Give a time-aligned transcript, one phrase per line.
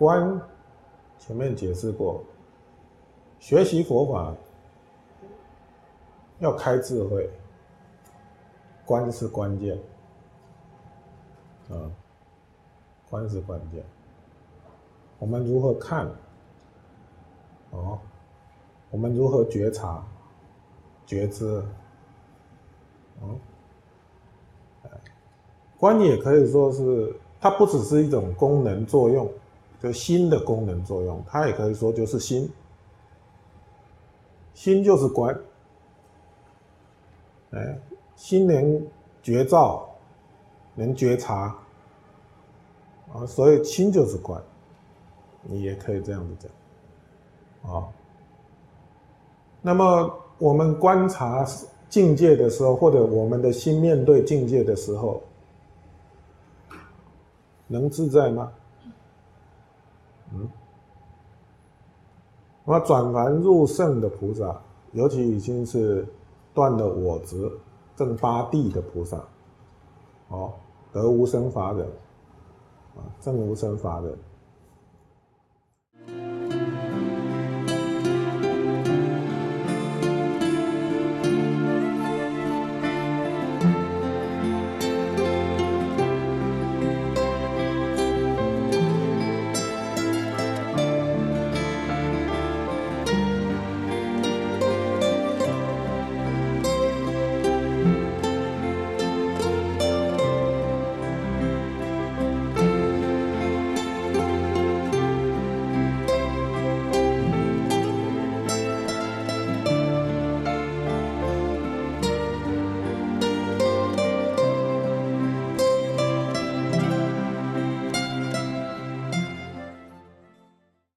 [0.00, 0.40] 观
[1.18, 2.24] 前面解释过，
[3.38, 4.34] 学习佛法
[6.38, 7.28] 要开智慧，
[8.86, 9.78] 观是关键，
[11.68, 11.76] 啊，
[13.10, 13.84] 观是关键。
[15.18, 16.10] 我们如何看？
[17.68, 17.98] 哦，
[18.90, 20.02] 我们如何觉察、
[21.04, 21.62] 觉知？
[23.20, 23.36] 哦，
[25.76, 29.30] 观也可以说是，它不只是一种功能作用，
[29.80, 32.50] 就心的功能作用，它也可以说就是心。
[34.52, 35.34] 心就是观，
[37.52, 37.78] 哎，
[38.14, 38.86] 心能
[39.22, 39.88] 觉照，
[40.74, 41.56] 能觉察，
[43.14, 44.42] 啊，所以心就是观。
[45.42, 47.88] 你也可以这样子讲，啊，
[49.62, 51.46] 那么我们观察
[51.88, 55.22] 境界的时候，或者我们的心面对境界的时候，
[57.66, 58.52] 能自在吗？
[62.64, 64.60] 那转凡入圣的菩萨，
[64.92, 66.06] 尤其已经是
[66.54, 67.50] 断了我执、
[67.96, 69.20] 正八地的菩萨，
[70.28, 70.52] 哦，
[70.92, 71.86] 得无生法忍，
[72.96, 74.16] 啊，正无生法忍。